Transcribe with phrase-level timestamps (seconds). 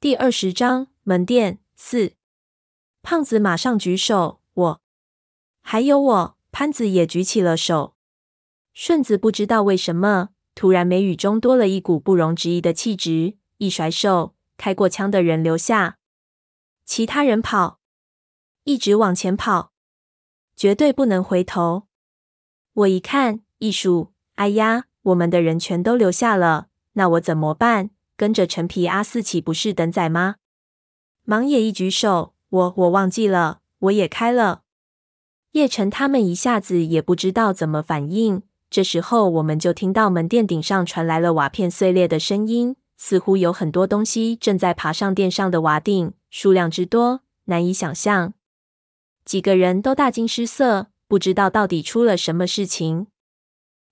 [0.00, 2.14] 第二十章门店四。
[3.02, 4.80] 胖子马上举手，我
[5.60, 6.38] 还有我。
[6.50, 7.94] 潘子也举起了手。
[8.72, 15.98] 顺子不知道为什么，突然眉宇中多了一股不容置疑的气质，一甩手，开过枪的人留下，
[16.86, 17.80] 其他人跑，
[18.64, 19.74] 一直往前跑，
[20.56, 21.88] 绝对不能回头。
[22.72, 27.90] 我一看，一数，哎呀，我们的人全都留下了，那我怎么办？
[28.20, 30.34] 跟着陈皮阿四岂不是等宰吗？
[31.24, 34.60] 忙也一举手，我我忘记了，我也开了。
[35.52, 38.42] 叶晨他们一下子也不知道怎么反应。
[38.68, 48.34] 这时候，我们就听到门店顶上传来了瓦片碎裂的声音，似乎有很多东西正在爬上店上的瓦顶，数量之多，难以想象。
[49.24, 53.06] 几个人都大惊失色，不知道到底出了什么事情。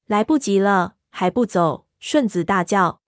[0.05, 1.87] 来不及了，还不走！
[1.99, 3.01] 顺子大叫。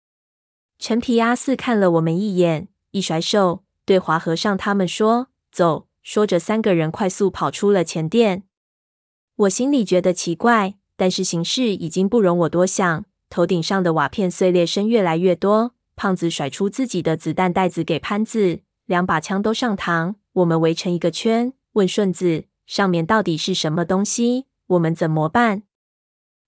[0.80, 8.44] 陈皮阿四看了我们一眼，一甩手，对华和尚他们说：“走。”说着，三个人快速跑出了前殿。
[9.36, 13.04] 我心里觉得奇怪，但是形势已经不容我多想。
[13.28, 15.74] 头顶上的瓦片碎裂声越来越多。
[15.96, 20.14] 胖子甩出自己的子弹袋子给潘子，两把枪都上膛。
[20.32, 24.46] 我们围成一个圈，问顺子：“上面到底是什么东西？
[24.68, 25.64] 我们怎么办？”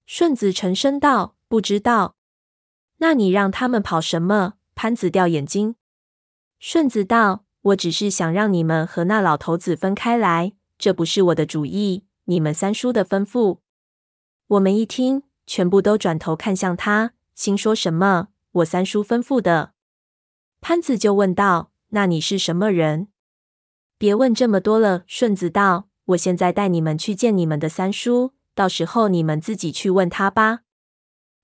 [0.06, 2.16] 顺子沉声道：“不知道。”
[3.02, 4.54] 那你让他们跑什么？
[4.76, 5.74] 潘子掉眼睛。
[6.60, 13.58] 顺子道：“我只是想让你们和那老头子分开来，这不是我的主意，你们三叔的吩咐。”
[14.46, 18.28] 我们一听，全部都转头看向他，心说什么？
[18.52, 19.72] 我三叔吩咐的。
[20.60, 23.08] 潘子就问道：“那你是什么人？”
[23.98, 25.02] 别问这么多了。
[25.08, 30.60] 顺子道：“我现在带你们去见你们的三叔，到时候你们自己去问他吧。”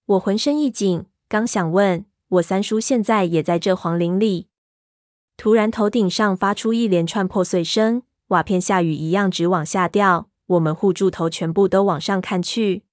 [0.07, 1.07] 我浑身一紧。
[1.31, 4.49] 刚想问，我三叔现在也在这皇陵里。
[5.37, 10.31] 突然，头顶上发出一连串破碎声，瓦片下雨一样直往下掉。
[10.47, 12.85] 我们护住头，全部都往上看去。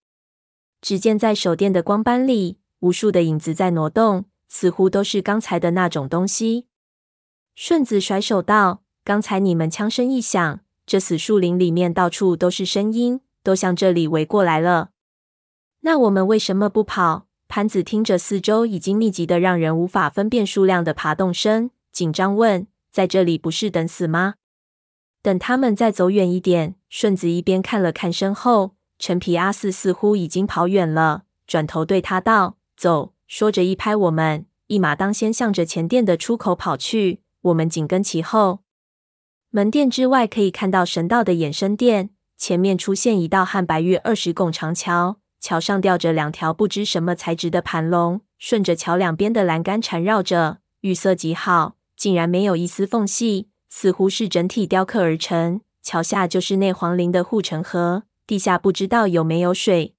[0.82, 6.68] 只见在手电的光斑里，无数的影子在挪动，似乎都是刚才的那种东西。
[7.56, 14.90] 顺子甩手道：“刚才你们枪声一响，这死树林里面到处都是声音，都向这里围过来了。
[15.80, 17.25] 那我们为什么不跑？”
[17.56, 24.34] 潘子听着四周已经密集的让人无法分辨数量的爬动声，紧张问：“在这里不是等死吗？
[25.22, 38.60] 等他们再走远一点。”顺子一边看了看身后，陈皮阿四似乎已经跑远了，转头对他道：“走！”说着一拍我们，一马当先向着前殿的出口跑去，我们紧跟其后。
[39.52, 45.22] 门店之外可以看到神道的衍生殿，前面出现一道汉白玉二十拱长桥。
[45.40, 55.62] 桥上吊着两条不知什么材质的盘龙，顺着桥两边的栏杆缠绕着，玉色极好，竟然没有一丝缝隙，似乎是整体雕刻而成。
[55.84, 59.94] 桥下就是内皇陵的护城河，地下不知道有没有水。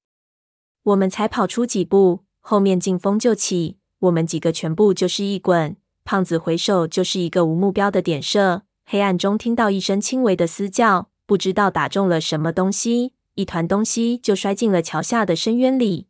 [0.83, 5.77] 我们才跑出几步，后面劲风就起，我们几个全部就是一滚。
[6.05, 13.13] 胖子回首就是一个无目标的点射，黑暗中听到一声轻微的嘶叫，不知道打中了什么东西。
[13.37, 16.07] 一团东西就摔进了桥下的深渊里，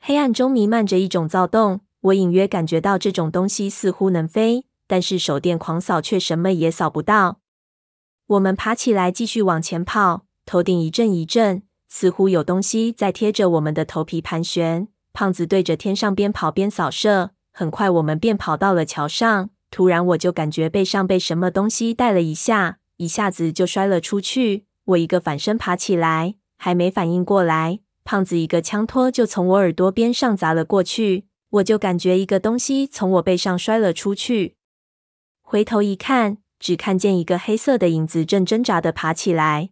[0.00, 1.82] 黑暗中弥漫着一种躁动。
[2.00, 7.40] 我隐约感觉到这种东西似乎能飞，但是手电狂扫却什么也扫不到。
[8.26, 14.88] 我们爬起来继续往前跑，头顶一阵一阵，似乎有东西在贴着我们的头皮盘旋。
[15.12, 19.50] 胖子对着天上边跑边扫射，很快我们便跑到了桥上。
[19.70, 24.64] 突然，我就感觉背上被什么东西带了一下，一下子就摔了出去。
[24.84, 34.56] 我一个反身爬起来，还没反应过来，胖子一个枪托就从我耳朵边上砸了过去，我就感觉一个东西从我背上摔了出去。
[35.40, 39.70] 回头一看，只看见一个黑色的影子正挣扎的爬起来。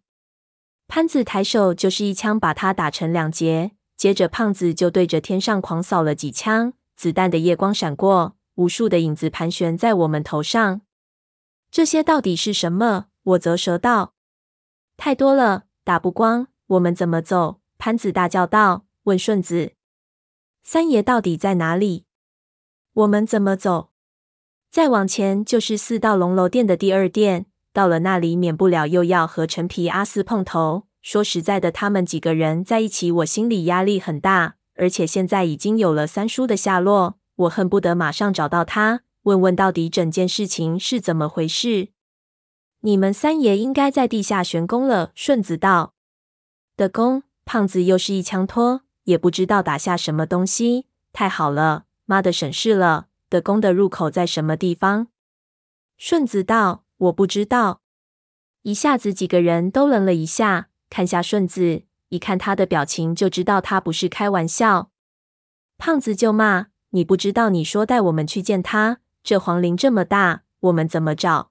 [0.86, 10.82] 潘子抬手就是一枪把他打成两截，接着胖子就对着天上狂扫了几枪，子弹的夜光闪过，无数的影子盘旋在我们头上。
[11.70, 13.06] 这些到底是什么？
[13.22, 14.14] 我啧舌道。
[15.02, 17.62] 太多了，打不光，我们怎么走？
[17.78, 18.84] 潘子大叫道。
[19.04, 19.72] 问顺子
[20.62, 22.04] ：“三爷到底在哪里？
[22.92, 23.92] 我们怎么走？”
[24.70, 30.84] 再往前就是四道龙楼店的第二店，到了那里，免不了又要和陈皮阿四碰头。
[31.00, 34.56] 说实在的，他们几个人在一起，我心里压力很大。
[34.74, 41.88] 而且现在已经有了三叔的下落，我恨不得马上找到他，问问到底整件事情是怎么回事。
[42.80, 45.12] 你们三爷应该在地下玄宫了。
[45.14, 45.94] 顺子道
[46.76, 50.86] 的宫，胖子又是一枪托，也不知道打下什么东西。
[51.12, 53.08] 太好了，妈的省事了。
[53.28, 55.06] 的宫的入口在什么地方？
[55.96, 57.82] 顺子道：“我不知道。”
[58.62, 64.90] 一下子几个人都愣了一下，看下顺子，一看他的表情就知道他不是开玩笑。
[65.78, 67.50] 胖子就骂：“你不知道？
[67.50, 71.49] 你说带我们去见他，这皇陵这么大，我们怎么找？”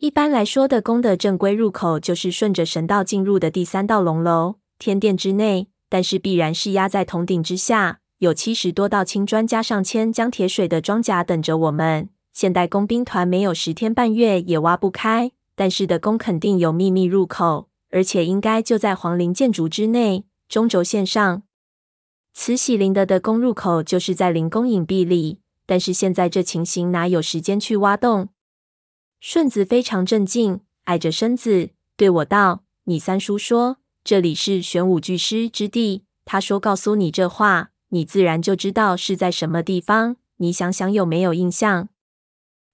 [0.00, 12.08] 一般来说的宫的正规入口就是顺着神道进入的第三道龙楼，天殿之内，但是必然是压在铜鼎之下，有七十多道青砖加上千江铁水的装甲等着我们。
[12.32, 21.42] 现代工兵团没有十天半月也挖不开，但是的宫肯定有秘密入口，而且应该就在皇陵建筑之内，中轴线上。
[22.32, 28.30] 慈禧陵的的宫入口就是在灵宫隐蔽里，但是现在这情形哪有时间去挖洞？
[29.20, 40.16] 顺子非常镇静，矮着身子对我道：“你三叔说这里是玄武巨狮之地，他说告诉你这话，你自然就知道是在什么地方。
[40.38, 41.90] 你想想有没有印象？”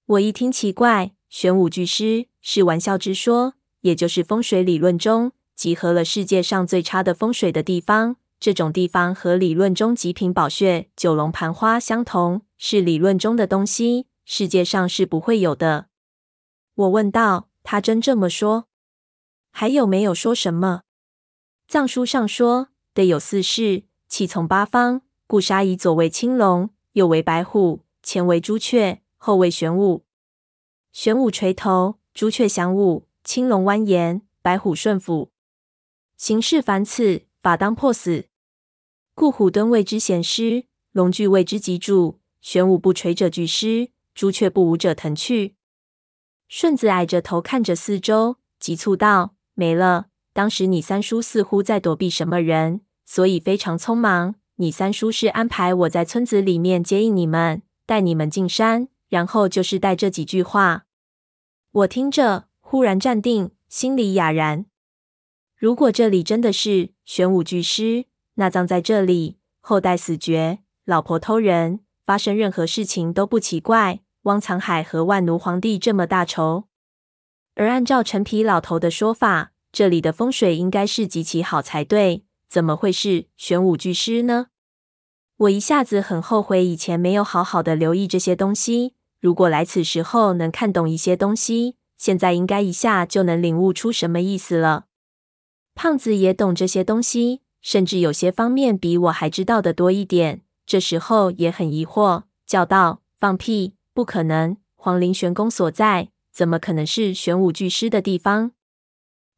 [0.07, 8.15] 我一听奇怪，玄武巨狮是玩笑之说，也就是风水理论中集合了世界上最差的风水的地方。
[8.39, 15.87] 这种地方和理论中极品宝穴、九龙盘花相同，是理论中的东西，世界上是不会有的。
[16.77, 18.69] 我问道：“他真这么说？
[19.51, 20.83] 还有没有说什么？”
[21.67, 30.05] 藏书上说得有四事，气从八方，故杀以左为青龙，右为白虎，前为朱雀，后为玄武。
[30.93, 35.33] 玄武垂头，朱雀翔舞，青龙蜿蜒，白虎顺府。
[36.19, 38.27] 形势凡此，法当破死。
[39.15, 42.21] 故虎蹲谓之贤师，龙踞谓之吉主。
[42.43, 45.56] 玄武不垂者惧失，朱雀不舞者腾去。
[46.49, 50.07] 顺子矮着头看着四周，急促道：“没了！
[50.33, 54.37] 当时你三叔似乎在躲避什么人，所以非常匆忙。
[54.57, 60.85] 你三叔是安排我在村子里面接应你们，带你们进山，然后就是带这几句话。”
[61.73, 64.67] 我听着，忽然站定，心里哑然。
[65.57, 74.01] 如果这里真的是玄武巨尸，那葬在这里，后代死绝，老婆偷人，发生任何事情都不奇怪。
[74.27, 76.65] 汪藏海和万奴皇帝这么大仇，
[77.55, 84.49] 而按照陈皮老头的说法，这里的风水应该是极其好才对，怎么会是玄武巨狮呢？
[85.37, 88.95] 我一下子很后悔以前没有好好的留意这些东西。
[89.21, 94.87] 如果来此时候能看懂一些东西，现在应该一下就能领悟出什么意思了。
[95.77, 100.43] 胖子也懂这些东西，甚至有些方面比我还知道的多一点。
[100.67, 108.53] 这时候也很疑惑，叫道：“放屁！”不可能，皇陵玄宫所在，怎么可能是玄武巨狮的地方？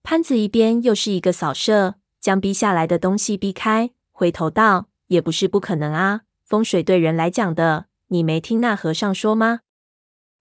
[0.02, 9.60] 潘子一边又是一个扫射，将逼下来的东西逼开，回头道：“也不是不可能啊，风水对人来讲的，你没听那和尚说吗？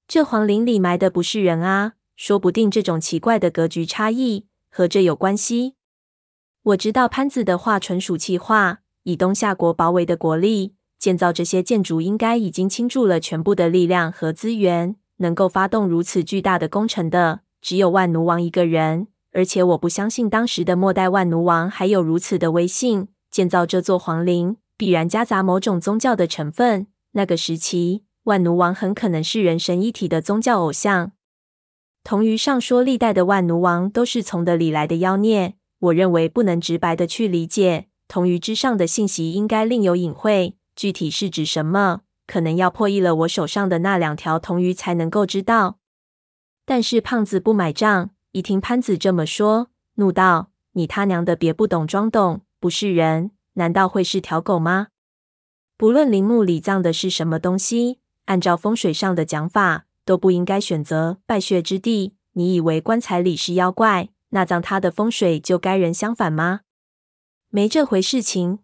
[0.07, 5.75] 这皇陵里埋的不是人啊，说不定这种奇怪的格局差异和这有关系。”
[6.73, 10.73] 我知道潘子的话纯属气话，以东夏国包围的国力。
[10.99, 19.07] 建造这些建筑应该已经倾注了全部的力量和资源，能够发动如此巨大的工程的，只有万奴王一个人。
[19.33, 23.07] 而且我不相信当时的末代万奴王还有如此的威信。
[23.29, 26.87] 建造这座皇陵，必然夹杂某种宗教的成分。
[27.11, 31.11] 那个时期，万奴王很可能是人神一体的宗教偶像。
[32.03, 35.55] 同于上说，历代的万奴王都是从的里来的妖孽。
[35.79, 37.87] 我认为不能直白的去理解。
[38.07, 40.55] 同于之上的信息应该另有隐晦。
[40.77, 42.03] 具体是指什么？
[42.27, 45.79] 可能要破译了我手上的那两条铜鱼才能够知道。
[46.65, 52.41] 但是胖子不买账，一听潘子这么说，怒道：“你他娘的别不懂装懂！
[52.59, 54.89] 不是人，难道会是条狗吗？
[55.77, 62.13] 不论陵墓里葬的是什么东西，按照风水上的讲法，都不应该选择败血之地。
[62.33, 66.61] 你以为棺材里是妖怪，那葬他的风水就该人相反吗？
[67.49, 68.59] 没这回事情。”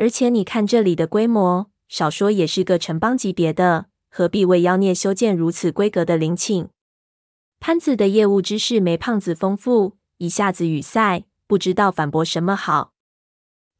[0.00, 6.68] 而且你看这里的规模，少说也是个城邦级别的，何必为妖孽修建如此规格的陵寝？
[7.58, 12.92] 潘子的业务知识没胖子丰富，一下子语塞，不知道反驳什么好。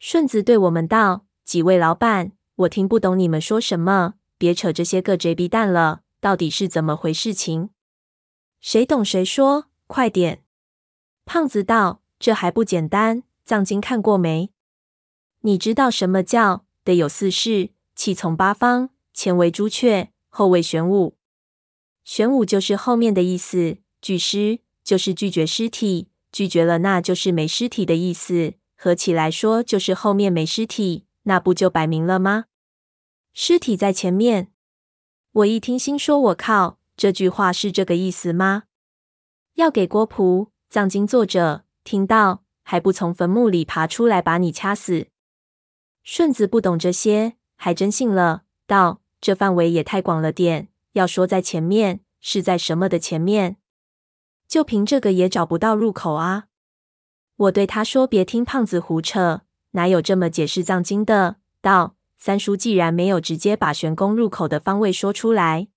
[0.00, 7.70] 顺子对我们道：“几位老板，我听不懂你们说什么，别扯这些个 J B 蛋了，到底是怎么回事情？
[8.60, 10.42] 谁懂谁说，快点。”
[11.24, 14.50] 胖子道：“这还不简单，藏经看过没？”
[15.42, 21.16] 你知道什么叫得有四势，气从八方，前为朱雀，后为玄武。
[22.04, 28.54] 玄武就是后面的意思，拒尸就是拒绝尸体，拒绝了那就是没尸体的意思。
[28.76, 32.46] 合起来说就是后面没尸体，那不就摆明了吗？
[33.32, 34.52] 尸体在前面。
[35.32, 38.64] 我一听心说，我靠，这句话是这个意思吗？
[39.54, 45.08] 要给郭璞藏经作者听到，还不从坟墓里爬出来把你掐死？
[46.10, 50.68] 顺子不懂这些，还真信了，道：“这范围也太广了点。
[50.92, 53.58] 要说在前面，是在什么的前面？
[54.48, 56.46] 就凭这个也找不到入口啊！”
[57.36, 65.68] 我对他说：“别听胖子胡扯，哪有这么解释藏经的？”道：“三叔既然没有直接把玄宫入口的方位说出来，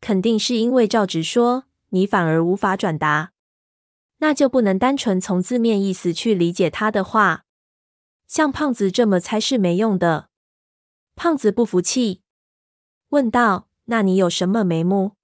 [0.00, 3.32] 肯定是因为照直说。”你反而无法转达，
[4.18, 7.46] 那就不能单纯从字面意思去理解他的话。
[8.30, 10.28] 像胖子这么猜是没用的。
[11.16, 12.22] 胖子不服气，
[13.08, 15.16] 问道：“那你有什么眉目？”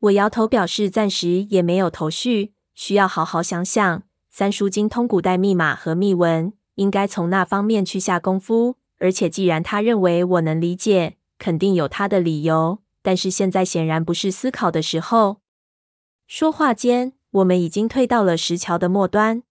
[0.00, 4.02] 我摇头表示暂时也没有头绪，需要好好想想。
[4.28, 8.76] 三叔精通古代密码和密文，应该从那方面去下功夫。
[8.98, 12.80] 而且既然他认为我能理解，肯定有他的理由。
[13.00, 15.40] 但是现在显然不是思考的时候。
[16.26, 19.44] 说话间，我们已经退到了石桥的末端。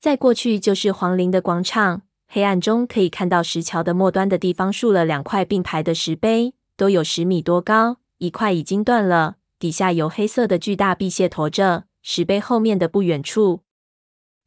[0.00, 7.96] 再过去就是皇陵的广场，黑暗中可以看到石桥的末端的地方竖了两块并排的石碑，都有十米多高。
[8.18, 11.84] 一块已经断了，底下有黑色的巨大碧玺驮着。
[12.00, 13.60] 石碑后面的不远处，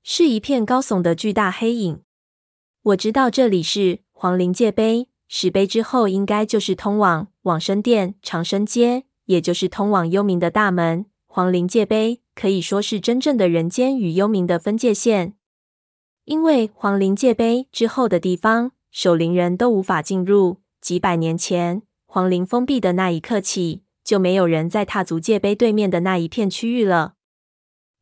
[0.03, 2.01] 是一片高耸的巨大黑影。
[2.83, 11.05] 我知道这里是皇陵界碑，石碑之后应该就是通往往生殿、长生街，也就是通往幽冥的大门。
[11.27, 15.35] 皇陵界碑可以说是真正的人间与幽冥的分界线，
[16.25, 20.61] 因为皇陵界碑之后的地方，守陵人都无法进入。
[20.79, 27.13] 几百年前，皇陵封闭的那一刻起，就没有人再踏足界碑对面的那一片区域了。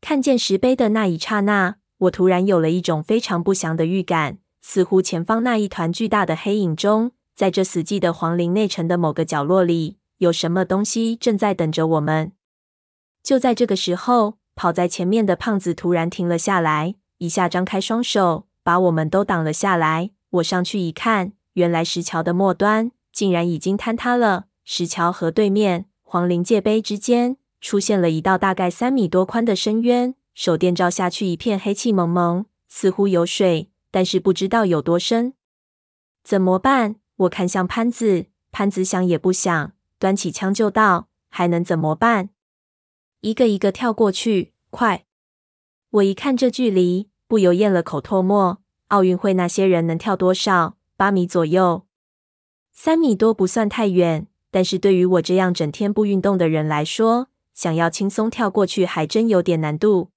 [0.01, 12.31] 看见石碑的那一刹那，我突然有了一种非常不祥的预感，似乎前方那一团巨大的黑影中，在这死寂的皇陵内城的某个角落里，有什么东西正在等着我们。
[13.21, 20.11] 就在这个时候，跑在前面的胖子突然停了下来，一下张开双手，把我们都挡了下来。
[20.31, 24.47] 我上去一看，原来石桥的末端竟然已经坍塌了。
[24.65, 35.33] 石桥和对面皇陵界碑之间出现了一道大概三米多宽的深渊，手电照下去，一片黑气蒙蒙，似乎有水，但是不知道有多深。
[36.23, 36.95] 怎么办？
[37.17, 42.29] 我看向潘子，潘子想也不想，端起枪就道：“还能怎么办？”
[43.21, 45.05] 一个一个跳过去，快！
[45.91, 48.60] 我一看这距离，不由咽了口唾沫。
[48.89, 50.77] 奥运会那些人能跳多少？
[50.96, 51.86] 八米左右，
[52.72, 60.12] 三米多不算太远，但是对于我这样整天不运动的人来说，想要轻松跳过去还真有点难度。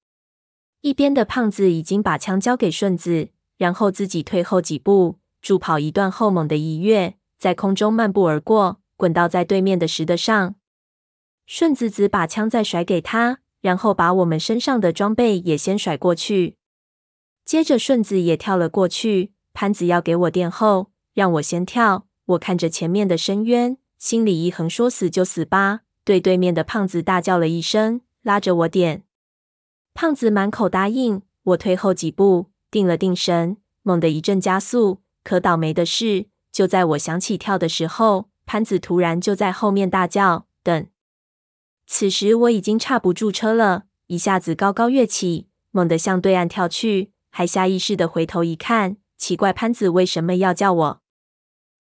[0.83, 10.55] 一边的胖子已经把枪交给顺子，然后自己退后几步，助跑一段后猛地一跃，在空中漫步而过，滚到在对面的石的上。
[11.47, 16.59] 顺子子把枪再甩给他，然后把我们身上的装备也先甩过去。
[17.47, 19.33] 接着顺子也跳了过去。
[19.55, 22.07] 潘子要给我垫后，让我先跳。
[22.27, 25.81] 我看着前面的深渊，心里一横，说死就死吧。
[26.05, 29.05] 对对面的胖子大叫了一声，拉着我点。
[29.95, 31.23] 胖子满口答应。
[31.45, 35.01] 我退后几步，定了定神，猛地一阵加速。
[35.25, 40.87] 可倒霉的是，就在我想起跳的时候，潘子突然就在后面大叫：“等！”
[41.95, 51.03] 此时我已经刹不住车了，一下子高高跃起，猛地向对岸跳去，还下意识地回头一看，奇怪潘子为什么要叫我？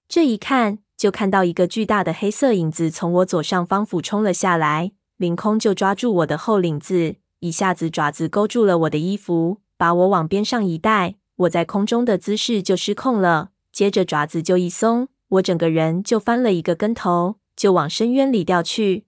[0.07, 19.07] 这一看就看到一个巨大的黑色影子从我左上方俯冲了下来，凌空就抓住我的后领子，一下子爪子勾住了我的衣服，把我往边上一带，我在空中的姿势就失控了，接着爪子就一松，我整个人就翻了一个跟头，就往深渊里掉去。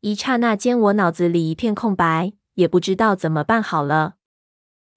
[0.00, 4.14] 一刹那间，我脑子里一片空白，也不知道怎么办好了。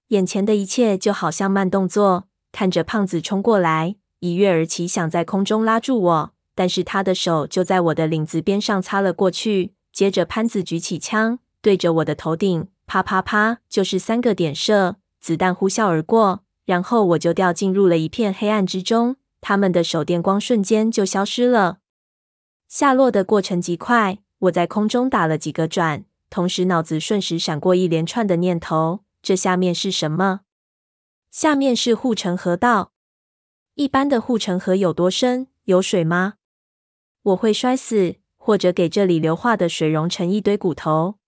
[0.08, 9.74] 眼前的一切就好像慢动作，看着胖子冲过来，一跃而起，想在空中拉住我，但是他的手就在我的领子边上擦了过去。
[9.92, 19.16] 接着，潘子举起枪，对着我的头顶，啪啪啪，就是三个点射，子弹呼啸而过，然后我就掉进入了一片黑暗之中。
[19.40, 21.78] 他们的手电光瞬间就消失了，
[22.68, 24.21] 下落的过程极快。
[24.42, 30.40] 我在空中打了几个转，同时脑子瞬时闪过一连串的念头：这下面是什么？
[31.30, 32.90] 下面是护城河道。
[33.76, 35.46] 一般的护城河有多深？
[35.66, 36.34] 有水吗？
[37.22, 41.18] 我会摔死，或者给这里流化的水融成一堆骨头？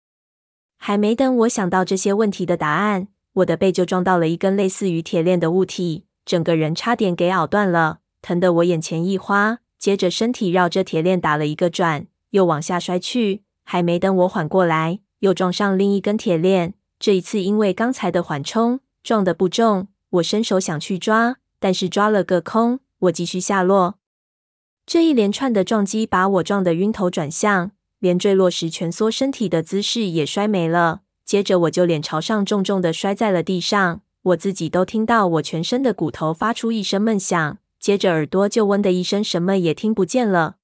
[0.77, 9.61] 还没等我想到这些问题的答案，我的背就撞到了一根类似于铁链的物体，整个人差点给拗断了，疼得我眼前一花。
[9.79, 12.09] 接着身体绕着铁链打了一个转。
[12.35, 13.43] 又往下摔去。
[13.63, 16.75] 还没等我缓过来，又撞上另一根铁链。
[16.99, 19.89] 这一次因为刚才的缓冲，撞得不重。
[20.11, 22.81] 我伸手想去抓，但是抓了个空。
[22.99, 23.95] 我继续下落。
[24.85, 31.03] 这一连串的撞击把我撞得晕头转向，连坠落时蜷缩身体的姿势也摔没了。
[31.25, 34.01] 接着我就脸朝上重重的摔在了地上。
[34.23, 40.57] 我自己都听到我全身的骨头发出一声闷响，接着耳朵就嗡的一声，什么也听不见了。